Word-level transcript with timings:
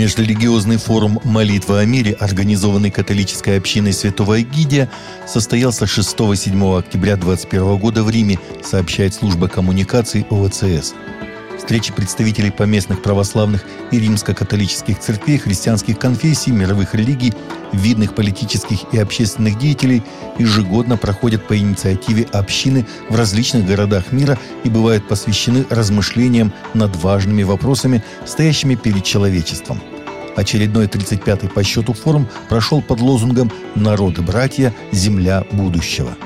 Межрелигиозный 0.00 0.78
форум 0.78 1.20
«Молитва 1.24 1.80
о 1.80 1.84
мире», 1.84 2.12
организованный 2.12 2.90
католической 2.90 3.58
общиной 3.58 3.92
Святого 3.92 4.40
Эгидия, 4.40 4.88
состоялся 5.26 5.84
6-7 5.84 6.78
октября 6.78 7.16
2021 7.16 7.76
года 7.76 8.02
в 8.02 8.08
Риме, 8.08 8.38
сообщает 8.64 9.12
служба 9.12 9.46
коммуникаций 9.48 10.24
ОВЦС. 10.30 10.94
Встречи 11.58 11.92
представителей 11.92 12.50
поместных 12.50 13.02
православных 13.02 13.62
и 13.90 14.00
римско-католических 14.00 14.98
церквей, 14.98 15.36
христианских 15.36 15.98
конфессий, 15.98 16.50
мировых 16.50 16.94
религий, 16.94 17.34
видных 17.74 18.14
политических 18.14 18.78
и 18.92 18.98
общественных 18.98 19.58
деятелей 19.58 20.02
ежегодно 20.38 20.96
проходят 20.96 21.46
по 21.46 21.58
инициативе 21.58 22.26
общины 22.32 22.86
в 23.10 23.16
различных 23.16 23.66
городах 23.66 24.12
мира 24.12 24.38
и 24.64 24.70
бывают 24.70 25.06
посвящены 25.06 25.66
размышлениям 25.68 26.54
над 26.72 26.96
важными 26.96 27.42
вопросами, 27.42 28.02
стоящими 28.24 28.76
перед 28.76 29.04
человечеством. 29.04 29.82
Очередной 30.40 30.86
35-й 30.86 31.50
по 31.50 31.62
счету 31.62 31.92
форум 31.92 32.26
прошел 32.48 32.80
под 32.80 33.00
лозунгом 33.00 33.52
«Народы-братья. 33.74 34.74
Земля 34.90 35.44
будущего». 35.52 36.16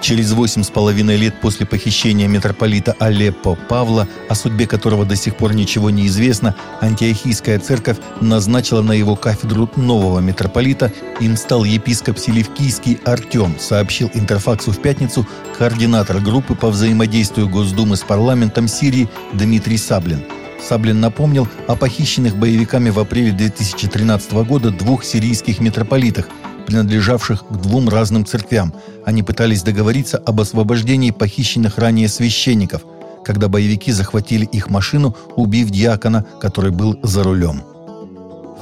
Через 0.00 0.32
восемь 0.32 0.62
с 0.62 0.70
половиной 0.70 1.18
лет 1.18 1.38
после 1.42 1.66
похищения 1.66 2.26
митрополита 2.28 2.96
Алеппо 2.98 3.58
Павла, 3.68 4.08
о 4.30 4.34
судьбе 4.34 4.66
которого 4.66 5.04
до 5.04 5.16
сих 5.16 5.36
пор 5.36 5.52
ничего 5.52 5.90
не 5.90 6.06
известно, 6.06 6.54
антиохийская 6.80 7.58
церковь 7.58 7.98
назначила 8.22 8.80
на 8.80 8.92
его 8.92 9.16
кафедру 9.16 9.68
нового 9.76 10.20
митрополита. 10.20 10.90
Им 11.20 11.36
стал 11.36 11.64
епископ 11.64 12.18
Селевкийский 12.18 13.00
Артем, 13.04 13.56
сообщил 13.60 14.10
Интерфаксу 14.14 14.72
в 14.72 14.80
пятницу 14.80 15.26
координатор 15.58 16.20
группы 16.20 16.54
по 16.54 16.70
взаимодействию 16.70 17.50
Госдумы 17.50 17.96
с 17.96 18.00
парламентом 18.00 18.66
Сирии 18.66 19.10
Дмитрий 19.34 19.76
Саблин. 19.76 20.24
Саблин 20.66 21.00
напомнил 21.00 21.48
о 21.66 21.76
похищенных 21.76 22.36
боевиками 22.36 22.90
в 22.90 22.98
апреле 22.98 23.32
2013 23.32 24.32
года 24.44 24.70
двух 24.70 25.04
сирийских 25.04 25.60
митрополитах– 25.60 26.28
принадлежавших 26.70 27.46
к 27.48 27.52
двум 27.52 27.88
разным 27.88 28.24
церквям. 28.24 28.72
Они 29.04 29.24
пытались 29.24 29.64
договориться 29.64 30.18
об 30.18 30.40
освобождении 30.40 31.10
похищенных 31.10 31.78
ранее 31.78 32.08
священников, 32.08 32.82
когда 33.24 33.48
боевики 33.48 33.90
захватили 33.90 34.44
их 34.44 34.70
машину, 34.70 35.16
убив 35.34 35.70
диакона, 35.70 36.24
который 36.40 36.70
был 36.70 36.96
за 37.02 37.24
рулем. 37.24 37.62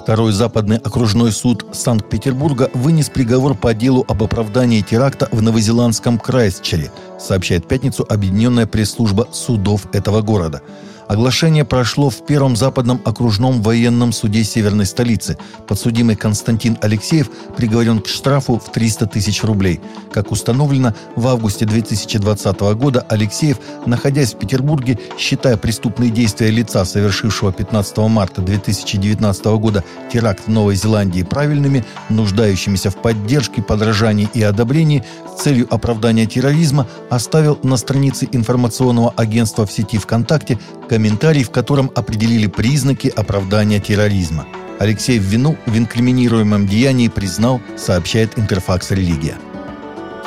Второй 0.00 0.32
западный 0.32 0.78
окружной 0.78 1.32
суд 1.32 1.66
Санкт-Петербурга 1.74 2.70
вынес 2.72 3.10
приговор 3.10 3.54
по 3.54 3.74
делу 3.74 4.06
об 4.08 4.22
оправдании 4.22 4.80
теракта 4.80 5.28
в 5.30 5.42
новозеландском 5.42 6.18
Крайстчере, 6.18 6.90
сообщает 7.20 7.68
пятницу 7.68 8.06
Объединенная 8.08 8.66
пресс-служба 8.66 9.28
судов 9.32 9.86
этого 9.92 10.22
города– 10.22 10.62
Оглашение 11.08 11.64
прошло 11.64 12.10
в 12.10 12.26
Первом 12.26 12.54
западном 12.54 13.00
окружном 13.02 13.62
военном 13.62 14.12
суде 14.12 14.44
северной 14.44 14.84
столицы. 14.84 15.38
Подсудимый 15.66 16.16
Константин 16.16 16.76
Алексеев 16.82 17.30
приговорен 17.56 18.00
к 18.00 18.08
штрафу 18.08 18.58
в 18.58 18.70
300 18.70 19.06
тысяч 19.06 19.42
рублей. 19.42 19.80
Как 20.12 20.30
установлено, 20.30 20.92
в 21.16 21.26
августе 21.26 21.64
2020 21.64 22.60
года 22.76 23.06
Алексеев, 23.08 23.56
находясь 23.86 24.34
в 24.34 24.38
Петербурге, 24.38 24.98
считая 25.16 25.56
преступные 25.56 26.10
действия 26.10 26.50
лица, 26.50 26.84
совершившего 26.84 27.54
15 27.54 27.96
марта 27.98 28.42
2019 28.42 29.46
года 29.46 29.84
теракт 30.12 30.42
в 30.46 30.50
Новой 30.50 30.76
Зеландии 30.76 31.22
правильными, 31.22 31.86
нуждающимися 32.10 32.90
в 32.90 32.96
поддержке, 33.00 33.62
подражании 33.62 34.28
и 34.34 34.42
одобрении, 34.42 35.02
с 35.26 35.40
целью 35.40 35.72
оправдания 35.72 36.26
терроризма, 36.26 36.86
оставил 37.08 37.58
на 37.62 37.78
странице 37.78 38.28
информационного 38.30 39.14
агентства 39.16 39.64
в 39.64 39.72
сети 39.72 39.96
ВКонтакте 39.96 40.58
комментарий, 40.98 41.44
в 41.44 41.50
котором 41.50 41.92
определили 41.94 42.48
признаки 42.48 43.06
оправдания 43.06 43.78
терроризма. 43.78 44.46
Алексей 44.80 45.20
в 45.20 45.22
вину 45.22 45.56
в 45.66 45.78
инкриминируемом 45.78 46.66
деянии 46.66 47.06
признал, 47.06 47.60
сообщает 47.76 48.36
Интерфакс 48.36 48.90
«Религия». 48.90 49.36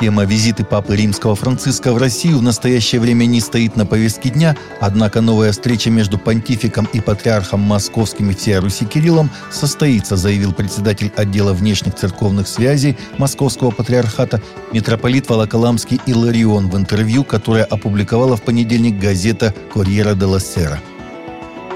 Тема 0.02 0.24
визиты 0.24 0.64
Папы 0.64 0.96
Римского 0.96 1.36
Франциска 1.36 1.92
в 1.92 1.96
Россию 1.96 2.38
в 2.38 2.42
настоящее 2.42 3.00
время 3.00 3.24
не 3.24 3.40
стоит 3.40 3.76
на 3.76 3.86
повестке 3.86 4.30
дня, 4.30 4.56
однако 4.80 5.20
новая 5.20 5.52
встреча 5.52 5.90
между 5.90 6.18
понтификом 6.18 6.88
и 6.92 6.98
патриархом 6.98 7.60
московским 7.60 8.30
и 8.30 8.34
всей 8.34 8.58
Руси 8.58 8.84
Кириллом 8.84 9.30
состоится, 9.52 10.16
заявил 10.16 10.52
председатель 10.52 11.12
отдела 11.14 11.52
внешних 11.52 11.94
церковных 11.94 12.48
связей 12.48 12.98
Московского 13.16 13.70
патриархата 13.70 14.42
митрополит 14.72 15.28
Волоколамский 15.28 16.00
Иларион 16.06 16.68
в 16.68 16.76
интервью, 16.76 17.22
которое 17.22 17.62
опубликовала 17.62 18.36
в 18.36 18.42
понедельник 18.42 18.98
газета 18.98 19.54
«Корьера 19.72 20.14
де 20.14 20.24
ла 20.24 20.40
Сера». 20.40 20.80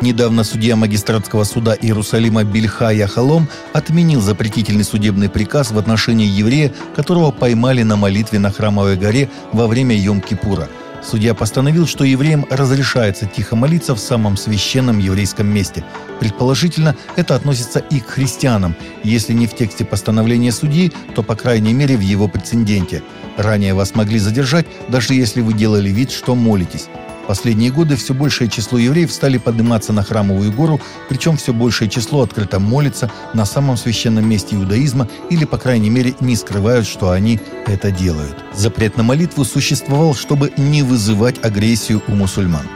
Недавно 0.03 0.45
судья 0.45 0.77
магистратского 0.77 1.45
суда 1.45 1.75
Иерусалима 1.75 2.45
Бильха 2.45 2.91
Яхалом 2.91 3.49
отменил 3.73 4.21
запретительный 4.21 4.85
судебный 4.85 5.31
приказ 5.31 5.71
в 5.71 5.79
отношении 5.79 6.27
еврея, 6.27 6.73
которого 6.95 7.31
поймали 7.31 7.83
на 7.83 7.97
молитве 7.97 8.39
на 8.39 8.51
Храмовой 8.51 8.97
горе 8.97 9.31
во 9.53 9.67
время 9.67 9.97
Йом-Кипура. 9.97 10.69
Судья 11.03 11.35
постановил, 11.35 11.87
что 11.87 12.05
евреям 12.05 12.47
разрешается 12.51 13.27
тихо 13.27 13.57
молиться 13.57 13.95
в 13.95 13.99
самом 13.99 14.37
священном 14.37 14.99
еврейском 14.99 15.47
месте. 15.47 15.83
Предположительно, 16.21 16.95
это 17.17 17.35
относится 17.35 17.79
и 17.79 18.01
к 18.01 18.09
христианам, 18.09 18.75
если 19.03 19.33
не 19.33 19.47
в 19.47 19.55
тексте 19.55 19.85
постановления 19.85 20.53
судьи, 20.53 20.93
то, 21.15 21.23
по 21.23 21.37
крайней 21.37 21.73
мере, 21.73 21.97
в 21.97 22.01
его 22.01 22.29
прецеденте. 22.29 23.03
Ранее 23.39 23.73
вас 23.73 23.95
могли 23.95 24.19
задержать, 24.19 24.67
даже 24.89 25.15
если 25.15 25.41
вы 25.41 25.55
делали 25.55 25.89
вид, 25.89 26.11
что 26.11 26.35
молитесь. 26.35 26.89
Последние 27.27 27.73
годы 27.73 27.97
все 27.97 28.15
большее 28.15 28.49
число 28.49 28.79
евреев 28.79 29.13
стали 29.13 29.39
подниматься 29.39 29.93
на 29.93 30.03
храмовую 30.03 30.53
гору, 30.53 30.81
причем 31.09 31.37
все 31.37 31.53
большее 31.53 31.91
число 31.91 32.23
открыто 32.23 32.61
молится 32.61 33.11
на 33.35 33.45
самом 33.45 33.77
священном 33.77 34.29
месте 34.29 34.57
иудаизма 34.57 35.09
или, 35.31 35.45
по 35.45 35.59
крайней 35.59 35.91
мере, 35.91 36.15
не 36.21 36.37
скрывают, 36.37 36.87
что 36.87 37.11
они 37.11 37.41
это 37.67 37.91
делают. 37.91 38.37
Запрет 38.55 38.97
на 38.97 39.03
молитву 39.03 39.45
существовал, 39.45 40.15
чтобы 40.15 40.53
не 40.57 40.83
вызывать 40.83 41.45
агрессию 41.45 42.03
у 42.07 42.13
мусульман. 42.13 42.67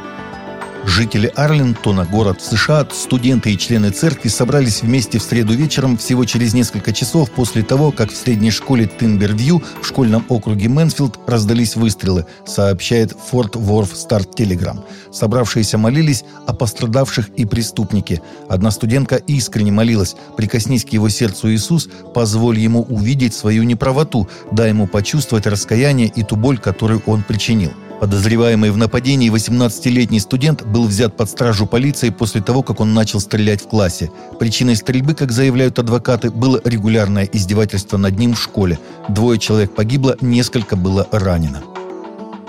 Жители 0.86 1.30
Арлингтона, 1.36 2.06
город 2.06 2.40
США, 2.40 2.86
студенты 2.90 3.52
и 3.52 3.58
члены 3.58 3.90
церкви 3.90 4.28
собрались 4.28 4.82
вместе 4.82 5.18
в 5.18 5.22
среду 5.22 5.52
вечером 5.52 5.98
всего 5.98 6.24
через 6.24 6.54
несколько 6.54 6.92
часов 6.92 7.30
после 7.30 7.62
того, 7.62 7.92
как 7.92 8.10
в 8.10 8.16
средней 8.16 8.50
школе 8.50 8.90
Тимбервью 8.98 9.62
в 9.82 9.86
школьном 9.86 10.24
округе 10.28 10.68
Мэнсфилд 10.68 11.18
раздались 11.26 11.76
выстрелы, 11.76 12.24
сообщает 12.46 13.12
Fort 13.12 13.56
Worth 13.56 13.94
Star-Telegram. 13.94 14.82
Собравшиеся 15.12 15.76
молились 15.76 16.24
о 16.46 16.54
пострадавших 16.54 17.28
и 17.36 17.44
преступнике. 17.44 18.22
Одна 18.48 18.70
студентка 18.70 19.16
искренне 19.16 19.72
молилась 19.72 20.16
«Прикоснись 20.36 20.86
к 20.86 20.88
его 20.90 21.10
сердцу 21.10 21.52
Иисус, 21.52 21.90
позволь 22.14 22.58
ему 22.58 22.82
увидеть 22.82 23.34
свою 23.34 23.64
неправоту, 23.64 24.28
дай 24.50 24.70
ему 24.70 24.86
почувствовать 24.86 25.46
раскаяние 25.46 26.08
и 26.08 26.22
ту 26.22 26.36
боль, 26.36 26.58
которую 26.58 27.02
он 27.04 27.22
причинил». 27.22 27.72
Подозреваемый 28.00 28.70
в 28.70 28.78
нападении 28.78 29.30
18-летний 29.30 30.20
студент 30.20 30.64
был 30.70 30.86
взят 30.86 31.16
под 31.16 31.28
стражу 31.28 31.66
полиции 31.66 32.10
после 32.10 32.40
того, 32.40 32.62
как 32.62 32.80
он 32.80 32.94
начал 32.94 33.20
стрелять 33.20 33.62
в 33.62 33.68
классе. 33.68 34.10
Причиной 34.38 34.76
стрельбы, 34.76 35.14
как 35.14 35.32
заявляют 35.32 35.78
адвокаты, 35.78 36.30
было 36.30 36.60
регулярное 36.64 37.24
издевательство 37.24 37.96
над 37.96 38.18
ним 38.18 38.34
в 38.34 38.40
школе. 38.40 38.78
Двое 39.08 39.38
человек 39.38 39.74
погибло, 39.74 40.16
несколько 40.20 40.76
было 40.76 41.06
ранено. 41.10 41.62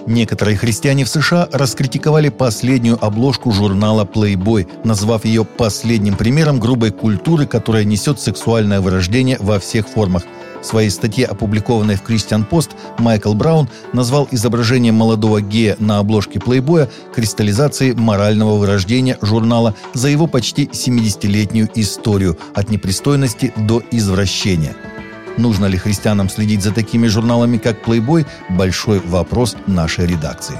Некоторые 0.07 0.57
христиане 0.57 1.05
в 1.05 1.09
США 1.09 1.47
раскритиковали 1.51 2.29
последнюю 2.29 3.03
обложку 3.03 3.51
журнала 3.51 4.05
Playboy, 4.05 4.67
назвав 4.83 5.25
ее 5.25 5.45
последним 5.45 6.15
примером 6.15 6.59
грубой 6.59 6.91
культуры, 6.91 7.45
которая 7.45 7.83
несет 7.83 8.19
сексуальное 8.19 8.81
вырождение 8.81 9.37
во 9.39 9.59
всех 9.59 9.87
формах– 9.87 10.23
в 10.61 10.65
своей 10.65 10.89
статье, 10.89 11.25
опубликованной 11.25 11.95
в 11.95 12.03
Christian 12.03 12.47
Post, 12.47 12.71
Майкл 12.99 13.33
Браун 13.33 13.67
назвал 13.93 14.27
изображение 14.31 14.91
молодого 14.91 15.41
гея 15.41 15.75
на 15.79 15.99
обложке 15.99 16.39
плейбоя 16.39 16.89
кристаллизацией 17.15 17.93
морального 17.93 18.57
вырождения 18.57 19.17
журнала 19.21 19.75
за 19.93 20.09
его 20.09 20.27
почти 20.27 20.65
70-летнюю 20.65 21.69
историю 21.75 22.37
от 22.53 22.69
непристойности 22.69 23.53
до 23.57 23.81
извращения. 23.91 24.75
Нужно 25.37 25.65
ли 25.65 25.77
христианам 25.77 26.29
следить 26.29 26.61
за 26.61 26.71
такими 26.71 27.07
журналами, 27.07 27.57
как 27.57 27.87
Playboy– 27.87 28.25
большой 28.49 28.99
вопрос 28.99 29.55
нашей 29.67 30.05
редакции. 30.05 30.59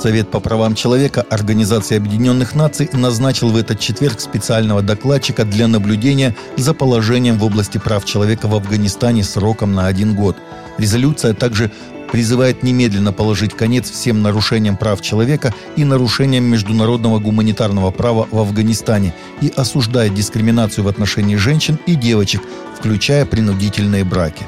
Совет 0.00 0.30
по 0.30 0.40
правам 0.40 0.74
человека 0.74 1.24
Организации 1.30 1.96
Объединенных 1.96 2.54
Наций 2.54 2.90
назначил 2.92 3.48
в 3.48 3.56
этот 3.56 3.80
четверг 3.80 4.20
специального 4.20 4.82
докладчика 4.82 5.44
для 5.44 5.68
наблюдения 5.68 6.36
за 6.56 6.74
положением 6.74 7.38
в 7.38 7.44
области 7.44 7.78
прав 7.78 8.04
человека 8.04 8.46
в 8.46 8.54
Афганистане 8.54 9.24
сроком 9.24 9.74
на 9.74 9.86
один 9.86 10.14
год. 10.14 10.36
Резолюция 10.76 11.32
также 11.32 11.72
призывает 12.16 12.62
немедленно 12.62 13.12
положить 13.12 13.52
конец 13.52 13.90
всем 13.90 14.22
нарушениям 14.22 14.78
прав 14.78 15.02
человека 15.02 15.52
и 15.76 15.84
нарушениям 15.84 16.44
международного 16.44 17.18
гуманитарного 17.18 17.90
права 17.90 18.26
в 18.30 18.38
Афганистане 18.38 19.12
и 19.42 19.52
осуждает 19.54 20.14
дискриминацию 20.14 20.82
в 20.86 20.88
отношении 20.88 21.36
женщин 21.36 21.78
и 21.84 21.94
девочек, 21.94 22.40
включая 22.74 23.26
принудительные 23.26 24.04
браки. 24.04 24.46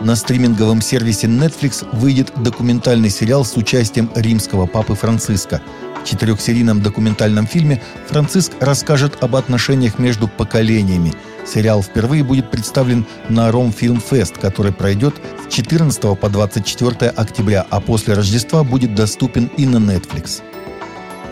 На 0.00 0.16
стриминговом 0.16 0.80
сервисе 0.80 1.26
Netflix 1.26 1.86
выйдет 1.92 2.32
документальный 2.42 3.10
сериал 3.10 3.44
с 3.44 3.54
участием 3.58 4.10
римского 4.14 4.66
папы 4.66 4.94
Франциска. 4.94 5.60
В 6.02 6.08
четырехсерийном 6.08 6.82
документальном 6.82 7.46
фильме 7.46 7.82
Франциск 8.08 8.52
расскажет 8.60 9.22
об 9.22 9.36
отношениях 9.36 9.98
между 9.98 10.26
поколениями. 10.26 11.12
Сериал 11.46 11.82
впервые 11.82 12.24
будет 12.24 12.50
представлен 12.50 13.04
на 13.28 13.52
Ром 13.52 13.72
Фильм 13.72 14.00
Фест, 14.00 14.38
который 14.38 14.72
пройдет 14.72 15.14
с 15.46 15.52
14 15.52 16.18
по 16.18 16.30
24 16.30 17.10
октября, 17.10 17.66
а 17.68 17.80
после 17.80 18.14
Рождества 18.14 18.64
будет 18.64 18.94
доступен 18.94 19.50
и 19.58 19.66
на 19.66 19.76
Netflix. 19.76 20.40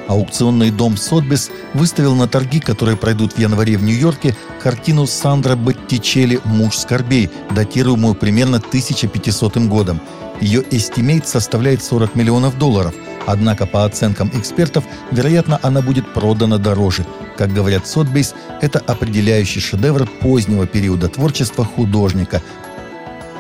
Аукционный 0.09 0.71
дом 0.71 0.97
Сотбис 0.97 1.51
выставил 1.75 2.15
на 2.15 2.27
торги, 2.27 2.61
которые 2.61 2.97
пройдут 2.97 3.35
в 3.35 3.39
январе 3.39 3.77
в 3.77 3.83
Нью-Йорке, 3.83 4.35
картину 4.63 5.07
Сандра 5.07 5.55
Боттичелли 5.55 6.41
«Муж 6.45 6.79
скорбей», 6.79 7.31
датируемую 7.55 8.15
примерно 8.15 8.57
1500 8.57 9.59
годом. 9.69 10.01
Ее 10.41 10.65
эстимейт 10.71 11.29
составляет 11.29 11.85
40 11.85 12.15
миллионов 12.15 12.59
долларов, 12.59 12.95
однако 13.27 13.67
по 13.67 13.85
оценкам 13.85 14.31
экспертов, 14.35 14.85
вероятно, 15.11 15.61
она 15.63 15.83
будет 15.83 16.15
продана 16.15 16.57
дороже. 16.57 17.05
Как 17.37 17.53
говорят 17.53 17.87
Сотбис, 17.87 18.35
это 18.63 18.79
определяющий 18.79 19.61
шедевр 19.61 20.07
позднего 20.07 20.67
периода 20.67 21.09
творчества 21.09 21.65
художника, 21.65 22.41